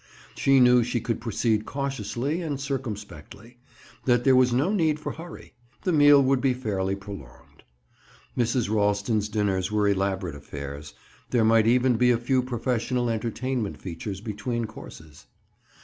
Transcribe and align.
She 0.33 0.59
knew 0.59 0.83
she 0.83 0.99
could 0.99 1.21
proceed 1.21 1.67
cautiously 1.67 2.41
and 2.41 2.59
circumspectly, 2.59 3.59
that 4.05 4.23
there 4.23 4.35
was 4.35 4.51
no 4.51 4.73
need 4.73 4.99
for 4.99 5.11
hurry; 5.11 5.53
the 5.83 5.91
meal 5.91 6.23
would 6.23 6.41
be 6.41 6.55
fairly 6.55 6.95
prolonged. 6.95 7.61
Mrs. 8.35 8.67
Ralston's 8.67 9.29
dinners 9.29 9.71
were 9.71 9.87
elaborate 9.87 10.33
affairs; 10.33 10.95
there 11.29 11.45
might 11.45 11.67
even 11.67 11.97
be 11.97 12.09
a 12.09 12.17
few 12.17 12.41
professional 12.41 13.11
entertainment 13.11 13.79
features 13.79 14.21
between 14.21 14.65
courses. 14.65 15.27